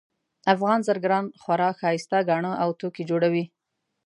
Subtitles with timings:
[0.53, 3.43] افغان زرګران خورا ښایسته ګاڼه او توکي جوړوي